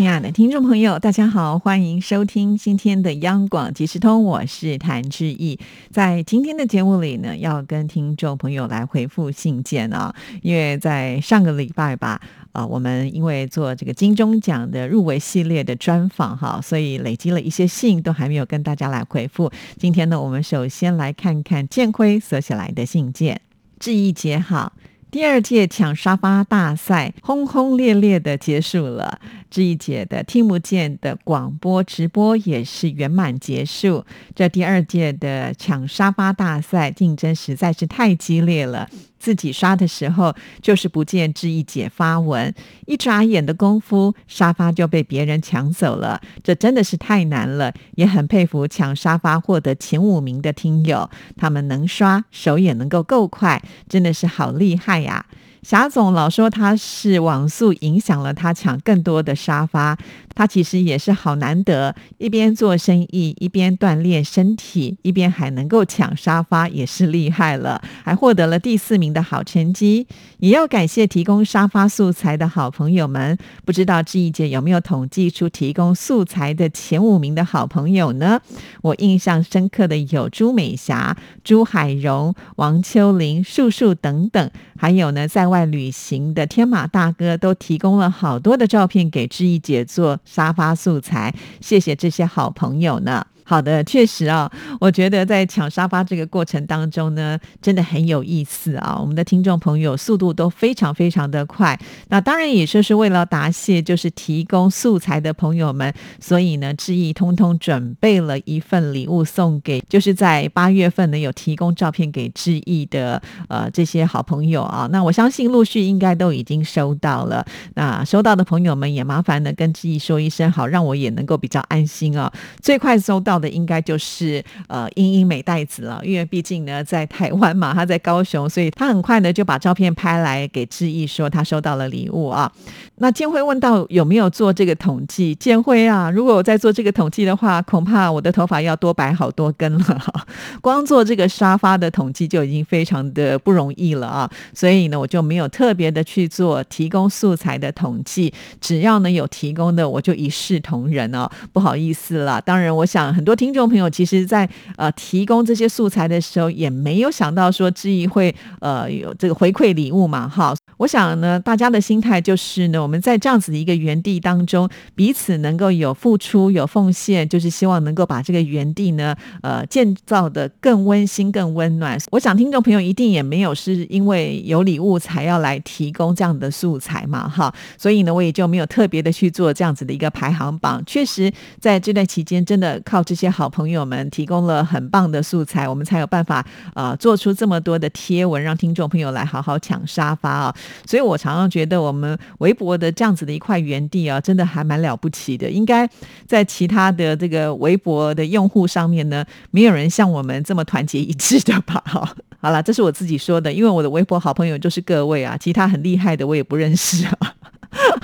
[0.00, 5.58] 亲爱的听众朋友，大家好，欢迎收听今天的央广即时通，我是谭志毅。
[5.90, 12.18] 在今天的节目里呢，要跟听众朋友来回复信件啊，因为在上个礼拜吧，
[12.52, 19.52] 啊，我们因为做这个金钟奖的入围系列的专访哈，所以累积了一些信，都还没有跟大家来回复。
[19.76, 23.38] 今天呢，我们首先来看看建辉所写来的信件，
[23.78, 24.72] 志毅姐好。
[25.10, 34.04] 第二届抢沙发大赛轰轰烈烈的结束了，这一届的听不见的广播直播也是圆满结束。
[34.34, 38.88] 这第二届的抢沙发大赛竞争实在是太激烈了。
[39.20, 42.52] 自己刷的时候，就是不见志毅姐发文，
[42.86, 46.20] 一眨眼的功夫，沙发就被别人抢走了。
[46.42, 55.26] 这真的是太难了，也很佩服抢沙发获得前五名的听友，他们能刷，手也能够够快，真的是好厉害呀！
[55.62, 59.98] 霞总老说他是网速影响了他抢更多的沙发，
[60.40, 70.06] 他其实也是好难得，一边做生意一边锻炼身体，一边还能够抢沙发，也是厉害了，还获得了第四名的好成绩。
[70.38, 73.36] 也要感谢提供沙发素材的好朋友们，
[73.66, 78.40] 不知道志毅姐有没有统计出提供素材的前五名的好朋友呢？
[78.80, 81.14] 我印象深刻的有朱美霞、
[81.44, 85.50] 朱海荣、王秋玲、树树等等，还有呢在。
[85.50, 93.26] 外旅行的天马大哥都提供了好多的照片给志毅姐做沙发素材，谢谢这些好朋友呢。
[93.50, 94.48] 好的，确实啊，
[94.78, 98.96] 我觉得在抢沙发这个过程当中呢，真的很有意思啊。
[99.00, 101.76] 我们的听众朋友速度都非常非常的快，
[102.10, 114.88] 那当然也就是为了答谢，就是提供素材的朋友们，所以呢，志毅通通准备了一份礼物送给，就是在八月份呢有提供照片给志毅的呃这些好朋友啊。
[114.92, 122.32] 那我相信陆续应该都已经收到了，那收到的朋友们也麻烦呢跟志毅说一声好，让我也能够比较安心啊。
[122.62, 123.39] 最快收到。
[123.40, 132.52] 的应该就是呃英英美袋子了，因为毕竟呢在台湾嘛，他在高雄，所以他很快呢就把照片拍来给志毅说他收到了礼物啊。
[132.96, 135.34] 那建辉问到有没有做这个统计？
[135.34, 140.24] 建辉啊，如果我在做这个统计的话，恐怕我的头发要多白好多根了。
[140.60, 151.26] 光做这个沙发的统计就已经非常的不容易了啊，所以呢我就没有特别的去做提供素材的统计，只要呢有提供的我就一视同仁哦。
[151.52, 153.29] 不好意思了，当然我想很多。
[153.30, 160.52] 多听众朋友，其实，在呃提供这些素材的时候，也没有想到说志毅会呃有这个回馈礼物嘛，哈。
[160.78, 171.96] 我想呢，大家的心态就是呢，我们在这样子的一个园地当中，彼此能够有付出、有奉献，就是希望能够把这个园地呢，呃，建造的更温馨、更温暖。
[172.10, 177.54] 我想听众朋友一定也没有是因为有礼物才要来提供这样的素材嘛，哈。
[177.76, 180.82] 所以呢，我也就没有特别的去做这样子的一个排行榜。
[180.86, 181.30] 确实，
[181.60, 186.44] 在这段期间，真的靠这些好朋友们提供了很棒的素材，我们才有办法
[186.74, 190.54] 呃做出这么多的贴文，让听众朋友来好好抢沙发啊。
[190.86, 195.50] 所以我常常觉得，我们微博的这样子的一块园地啊，真的还蛮了不起的。
[195.50, 195.86] 应该
[196.26, 201.82] 在其他的这个微博的用户上面呢，没有人像我们这么团结一致的吧？
[201.84, 207.34] 哈， 好了，这是我自己说的，因为我的微博好朋友就是各位啊，其他很厉害的我也不认识啊。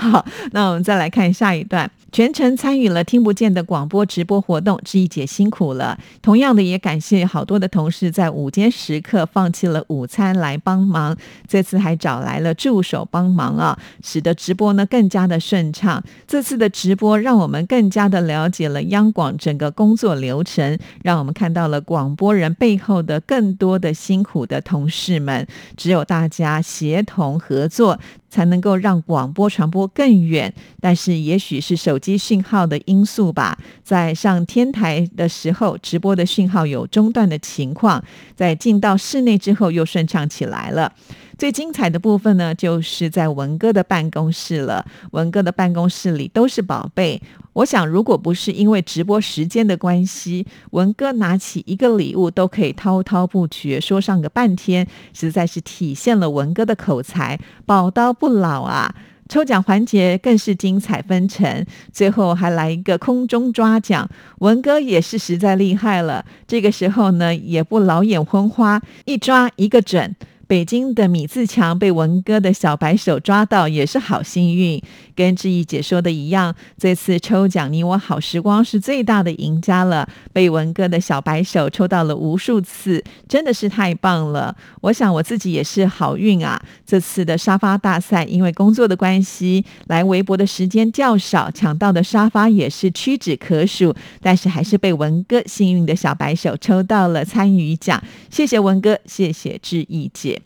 [0.09, 1.89] 好， 那我们再来看下一段。
[2.09, 5.99] 全程参与了听不见的广播直播活动，志毅姐辛苦了。
[6.21, 11.15] 同样的，也感谢好多的同事在午间时刻放弃了午餐来帮忙。
[11.47, 16.01] 这次还找来了助手帮忙啊，使得直播呢更加的顺畅。
[16.25, 25.45] 这次的直播让我们更加的了解了央广整个工作流程，让我们看到了广播人背后的更多的辛苦的同事们。
[25.75, 27.99] 只有大家协同合作。
[28.29, 33.57] 才能够让广播传播更远，但是也许是手机讯号的因素吧。
[33.83, 38.03] 在上天台的时候，直播的讯号有中断的情况，
[38.35, 40.93] 在进到室内之后又顺畅起来了。
[41.35, 44.85] 最精彩的部分呢，就是在文哥的办公室了。
[45.11, 47.19] 文哥的办公室里都是宝贝。
[47.53, 58.93] 我想，如果不是因为直播时间的关系，文哥拿起一个礼物都可以滔滔不绝说上个半天，实在是体现了文哥的口才，宝刀不老啊！
[59.27, 64.09] 抽奖环节更是精彩纷呈，最后还来一个空中抓奖，
[64.39, 66.25] 文哥也是实在厉害了。
[66.47, 70.15] 这个时候呢，也不老眼昏花，一抓一个准。
[70.47, 74.81] 北京的米自强被文哥的小白手抓到，也是好幸运。
[75.13, 84.55] 跟志毅姐说的一样，这次抽奖你我好时光是最大的赢家了，被文哥的小白手抽到了无数次，真的是太棒了。
[84.81, 86.61] 我想我自己也是好运啊。
[86.85, 98.01] 这次的沙发大赛，因为工作的关系，来微博的时间较少，抢到的沙发也是屈指可数，但是还是被文哥幸运的小白手抽到了参与奖。
[98.29, 100.36] 谢谢文哥，谢谢志毅姐。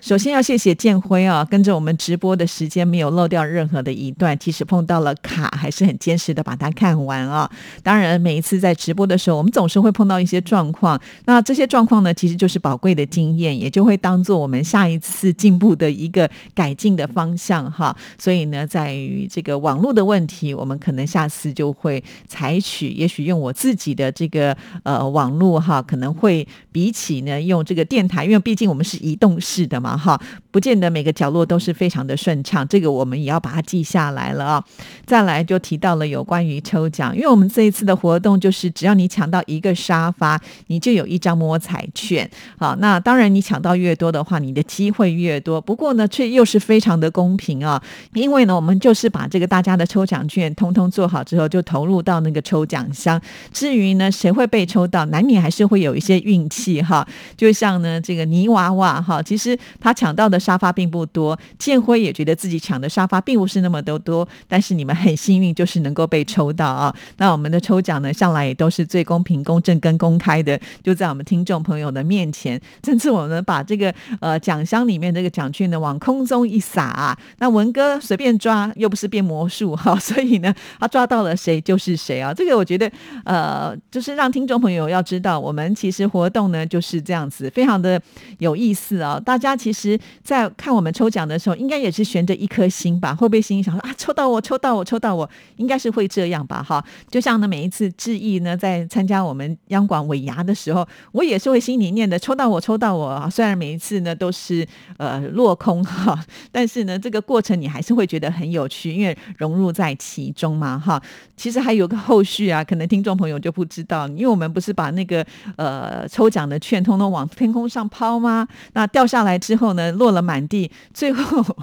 [0.00, 7.50] 首先要谢谢建辉啊，跟着我们直播的时间没有漏掉任何的一段，即使碰到了卡，还是很坚持的把它看完啊。
[7.82, 17.96] 当然，每一次在直播的时候，我们总是会碰到一些状况，那这些状况呢，其实就是宝贵的经验，也就会当做我们下一次进步的一个改进的方向哈。
[18.18, 29.96] 所以呢，在于这个网络的问题，我们可能下次就会采取，也许用我自己的这个呃网络哈，可能会比起呢用这个电台，因为毕竟我们是移动是的嘛。
[29.96, 30.20] 哈，
[30.50, 34.64] 不见得每个角落都是非常的顺畅，这个我们也要把它记下来了啊。
[35.06, 42.28] 再来就提到了有关于抽奖，因为我们这一次的活动就是只要你抢到一个沙发，你就有一张摸彩券。
[42.58, 45.60] 好，那当然你抢到越多的话，你的机会越多。
[45.60, 47.82] 不过呢，却又是非常的公平啊，
[48.12, 53.20] 因为呢，我们就是把这个大家的抽奖券通通做好之后，就投入到那个抽奖箱。
[53.52, 57.06] 至于呢，谁会被抽到，难免还是会有一些运气哈。
[57.36, 59.58] 就像呢，这个泥娃娃哈，其实。
[59.80, 66.94] 他抢到的沙发并不多，建辉也觉得自己抢的沙发并不是那么的多，但是你们很幸运，就是能够被抽到啊。
[67.18, 72.60] 那我们的抽奖呢，向来也都是最公平、公正跟公开的，就在我们听众朋友的面前。
[72.82, 82.32] 这次我们把这个呃奖箱里面这个奖券呢往空中一撒，那文哥随便抓又不是变魔术哈，所以呢，他抓到了谁就是谁啊。
[82.32, 82.90] 这个我觉得
[83.24, 88.00] 呃，就是让听众朋友要知道，我们其实活动呢就是这样子，非常的
[88.38, 89.13] 有意思啊。
[89.20, 89.98] 大家其实。
[90.22, 93.14] 在看我们抽奖的时候，应该也是悬着一颗心吧？
[93.14, 96.62] 会不会心里想说啊，抽到我，抽到我，抽到我，应该是会这样吧？
[96.62, 103.28] 哈，就像呢，每一次致意呢，在参加我们央广尾牙的时候，我也是会心里念的，抽到我，抽到我。
[103.30, 104.66] 虽然每一次呢都是
[104.96, 106.18] 呃落空哈，
[106.50, 111.02] 但是呢，这个过程你还是会觉得很有趣，因为融入在其中嘛，哈。
[111.36, 115.26] 其实还有个后续啊，可能听众朋友就不知道，因为我们不是把那个
[115.56, 118.46] 呃抽奖的券通通往天空上抛吗？
[118.72, 119.54] 那掉下来之。
[119.56, 121.56] 后呢，落了满地，最后。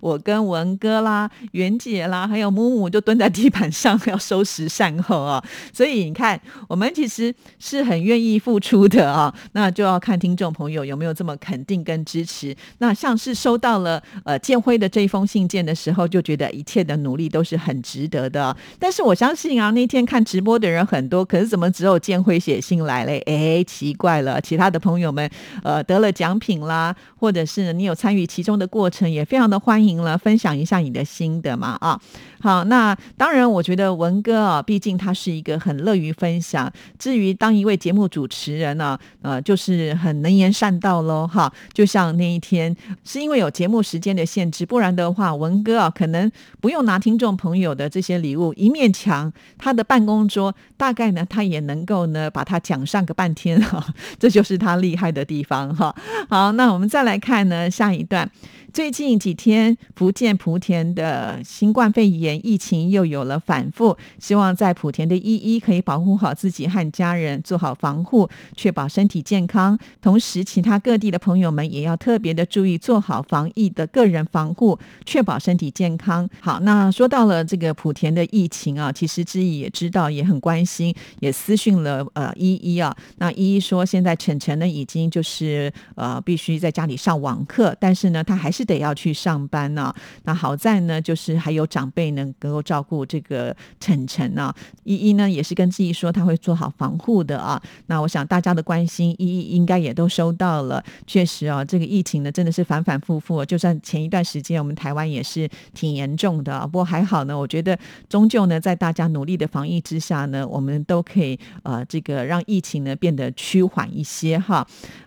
[0.00, 5.42] 我跟文哥啦、袁姐啦，还有木木就蹲在地板上要收拾善后啊。
[5.72, 9.32] 所以你看，我们其实是很愿意付出的啊。
[9.52, 12.54] 那就要看听众朋友有没有这么肯定跟支持。
[12.78, 18.56] 那像是收到了呃建辉的这封信件的时候，就觉得一切的努力都是很值得的。
[18.78, 23.22] 但是我相信啊，那天看直播的人很多，可是怎么只有建辉写信来嘞？
[23.26, 25.30] 哎，奇怪了，其他的朋友们
[25.62, 29.60] 呃得了奖品啦，或者是你有参与其中的过程，也非常的。
[29.60, 31.96] 欢欢迎了，分享一下你的心得嘛啊！
[32.40, 36.68] 好，那当然，我觉得文哥啊，毕竟他是一个很乐于分享。
[36.98, 41.52] 至于当一位节目主持人呢，呃，就是很能言善道喽哈。
[41.72, 46.28] 就像那一天，是因为有节目时间的限制，不然的话，文哥啊，可能
[46.60, 53.86] 不用拿听众朋友的这些礼物，一面墙，他的办公桌，大概呢，他也能够呢，把它讲上个半天哈。
[54.18, 55.94] 这就是他厉害的地方哈。
[56.28, 58.28] 好，那我们再来看呢，下一段。
[58.72, 63.96] 最近几天，天福建莆田的新冠肺炎疫情又有了反复。
[64.20, 69.76] 希望在莆田的依依可以保护好自己和家人，做好防护，确保身体健康。
[70.00, 76.28] 同时，其他各地的朋友们也要特别的注意，做好防疫的个人防护，确保身体健康。
[76.38, 82.94] 好，那说到了这个莆田的疫情啊，其实志毅也知道，也很关心，也私讯了呃依依啊。
[83.18, 88.50] 那依依说，现在晨晨呢已经就是呃必须在家里上网课，但是呢他还。
[88.50, 89.94] 是得要去上班呢。
[90.24, 94.54] 那好在呢，就是还有长辈能够照顾这个晨晨啊。
[94.84, 97.60] 依依呢也是跟自己说，他会做好防护的啊。
[97.86, 100.82] 那我想大家的关心，依依应该也都收到了。
[101.06, 103.44] 确实啊，这个疫情呢真的是反反复复。
[103.44, 107.38] 就算前一段时间我们台湾也是挺严重的，不过还好呢。
[107.38, 107.78] 我觉得
[108.08, 114.66] 终究呢，在大家努力的防疫之下呢，我们都可以呃这个让疫情呢变得趋缓一些哈。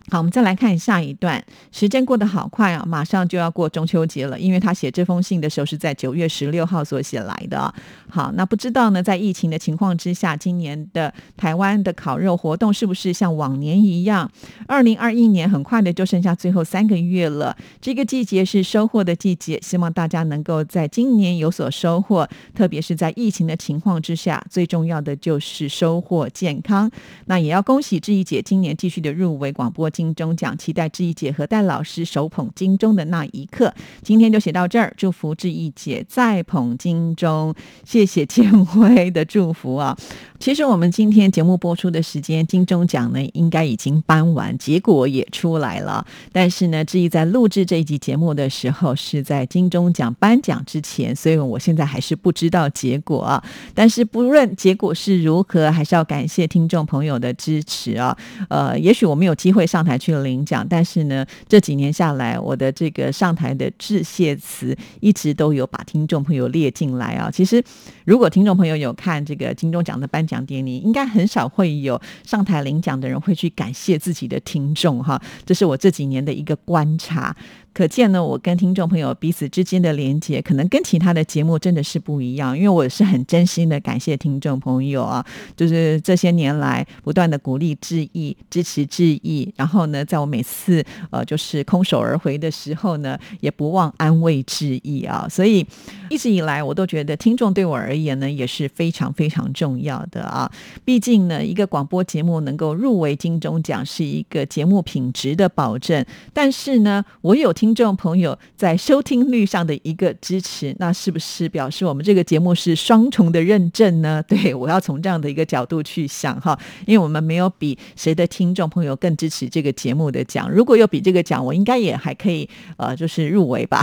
[0.10, 1.44] 好，我们再来看下一段。
[1.72, 4.40] 时间过得好快啊，马上就要过中秋节了。
[4.40, 7.74] 因为他写这封信的时候是在九月十六号所写来的。
[8.10, 14.30] 好，那不知道呢，在疫情的情况之下，今年的台湾的烤肉活动是不是像往年一样？
[14.68, 17.56] 二零二一年很快的就剩下最后三个月了。
[17.80, 22.28] 这个季节是收获的季节，希望大家能够在今年有所收获。
[22.54, 26.92] 特别是在疫情的情况之下，最重要的就是收获健康。
[27.26, 29.90] 那也要恭喜志毅姐今年继续的入围广播。
[29.94, 33.72] 金钟奖，期待志毅姐和戴老师手捧金钟的那一刻。
[34.14, 37.52] 今天就写到这儿，祝福志毅姐再捧金钟，
[37.84, 39.98] 谢谢建辉的祝福啊。
[40.38, 46.06] 其实我们今天节目播出的时间，金钟奖呢应该已经颁完，结果也出来了。
[46.32, 53.44] 但是呢，志毅在录制这一集节目的时候，是在金钟奖颁奖之前，所以我现在还是不知道结果啊。
[53.74, 58.16] 但是不论结果是如何，还是要感谢听众朋友的支持啊。
[58.50, 67.32] 呃，也许我没有机会上台去领奖，但是呢，这几年下来，我的这个上台的志谢词一直都有把听众朋友列进来啊。
[67.32, 67.64] 其实，
[68.06, 77.36] 如果听众朋友有看这个金钟奖的颁奖，典礼应该很少会有上台领奖的人会去感谢自己的听众哈，这是我这几年的一个观察。
[77.74, 82.56] 可见呢，我跟听众朋友彼此之间的连接，可能跟其他的节目真的是不一样。
[82.56, 85.26] 因为我是很真心的感谢听众朋友啊，
[85.58, 95.26] 就是这些年来不断的鼓励、致意、支持、致意，然后呢，在我每次呃就是空手而回的时候呢，也不忘安慰、之意啊。
[95.30, 95.66] 所以
[96.10, 100.52] 一直以来，我都觉得听众对我而言呢，也是非常非常重要的啊。
[100.84, 106.06] 毕竟呢，一个广播节目能够入围金钟奖，是一个节目品质的保证。
[106.34, 107.54] 但是呢，我有。
[107.54, 114.22] 听众朋友在收听率上的一个支持，那是不是表示我们这个节目是双重的认证呢？
[114.28, 123.83] 对我要从这样的一个角度去想哈，因为我们没有比谁的听众朋友更支持这个节目的奖，如果有比这个奖，我应该也还可以呃，就是入围吧。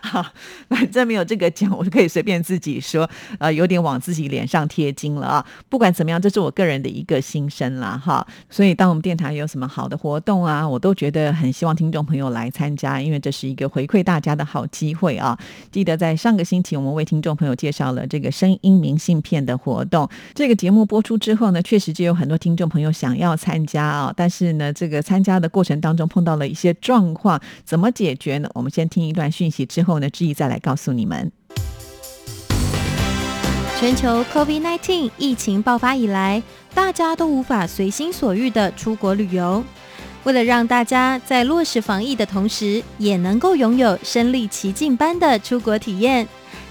[0.00, 0.24] 好
[0.68, 5.46] 反正没有这个奖，我就可以随便自己说，呃，有点往自己脸上贴金了啊。
[5.68, 8.26] 不管怎么样，这是我个人的一个心声啦，哈。
[8.48, 15.38] 所以，当我们电台有什么好的活动啊，我都觉得很希望听众朋友来参加，因为这是一个回馈大家的好机会啊。
[15.70, 20.08] 记得在上个星期，我们为听众朋友介绍了这个声音明信片的活动。
[20.34, 28.48] 这个节目播出之后呢，确实就有很多听众朋友想要参加啊，但是呢，这个参加的过程当中碰到了一些状况，怎么解决呢？
[28.54, 29.65] 我们先听一段讯息。
[29.66, 31.30] 之后呢，志毅再来告诉你们。
[33.78, 36.42] 全球 COVID-19 疫情爆发以来，
[36.72, 39.62] 大家都无法随心所欲的出国旅游。
[40.24, 46.26] 为了让大家在落实防疫的同时，也能够拥有身临其境般的出国体验，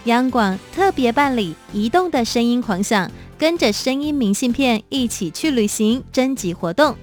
[0.05, 6.97] 央广特别办理“移动的声音狂想”，跟着声音明信片一起去旅行征集活动，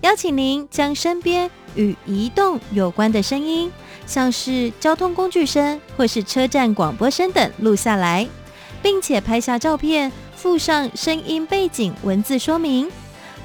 [0.00, 3.70] 邀请您将身边与移动有关的声音。
[4.06, 8.28] 像是交通工具声或是车站广播声等录下来，
[8.80, 12.88] 并且拍下照片，附上声音背景文字说明。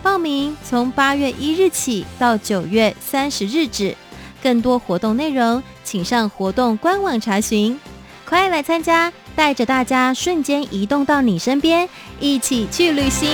[0.03, 3.95] 报名从八月一日起到九月三十日止，
[4.43, 7.79] 更多活动内容请上活动官网查询。
[8.23, 13.27] 快来参加，带着大家瞬间移动到你身边，一起去旅行。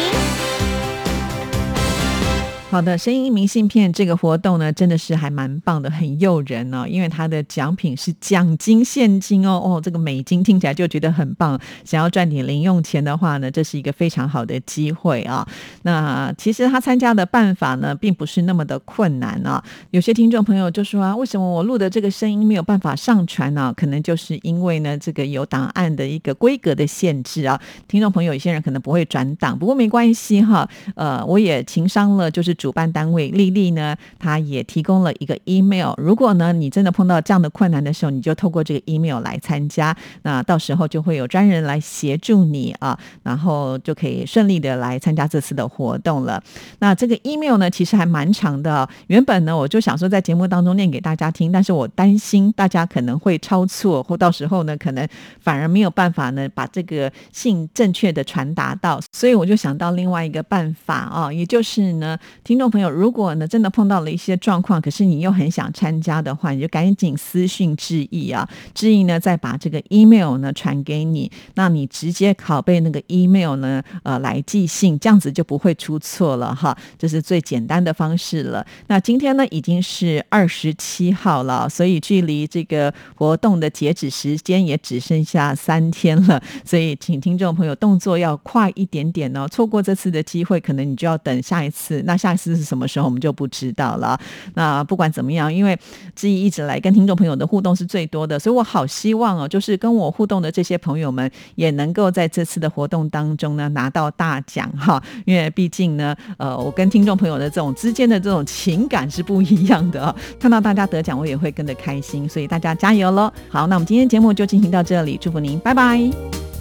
[2.70, 6.86] 好的，声音明信片这个活动呢，真的是还蛮棒的，很诱人哦。
[6.86, 11.58] 因为它的奖品是奖金现金哦，哦，这个美金听起来就觉得很棒。
[11.86, 15.48] 想要赚点零用钱的话呢，这是一个非常好的机会啊。
[15.84, 19.64] 那其实他参加的办法呢，并不是那么的困难啊。
[19.92, 23.74] 有些听众朋友就说啊，为什么我录的这个声音没有办法上传呢？
[23.78, 27.58] 可能就是因为呢，这个有档案的一个规格的限制啊。
[27.88, 30.68] 听众朋友，有些人可能不会转档，不过没关系哈。
[30.96, 32.57] 呃，我也情商了，就是。
[32.58, 35.94] 主办单位丽丽呢，她也提供了一个 email。
[35.98, 46.42] 如果呢你真的碰到这样的困难的时候，你就透过这个 email 来参加，那到时候就会有专人来协助你啊，然后就可以顺利的来参加这次的活动了。
[46.80, 48.88] 那这个 email 呢，其实还蛮长的。
[49.08, 55.08] 原本呢，我就想说在节目当中念给大家听，但是我担心大家可能会抄错，或到时候呢，可能
[55.40, 62.18] 反而没有办法呢把这个信正确的传达到，所以我就想到另外一个办法啊，也就是呢。
[62.48, 78.66] 听众朋友，如果呢真的碰到了一些状况，可是你又很想参加的话，你就赶紧私信致意啊，致意呢再把这个 email 呢传给你，那你直接拷贝那个 email 呢，呃来寄信，这样子就不会出错了哈，这是最简单的方式了。
[78.88, 92.02] 那今天呢已经是二十七号了，所以距离这个活动的截止时间也只剩下三天了，所以请听众朋友动作要快一点点哦，错过这次的机会，可能你就要等下一次。
[92.06, 92.37] 那下。
[92.38, 94.18] 是什么时候我们就不知道了。
[94.54, 95.78] 那不管怎么样，因为
[96.16, 105.02] 志毅一直来跟听众朋友的互动是最多的，所以我好希望哦，就是跟我互动的这些朋友们也能够在这次的活动当中呢拿到大奖哈。
[105.26, 110.16] 因为毕竟呢，呃，我跟听众朋友的这种之间的这种情感是不一样的。
[110.40, 113.32] 看到大家得奖，我也会跟着开心，所以大家加油喽！
[113.50, 116.57] 好，那我们今天节目就进行到这里，祝福您，拜拜。